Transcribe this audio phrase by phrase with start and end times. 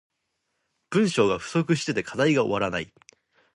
[0.89, 2.91] 文章が不足してて課題が終わらない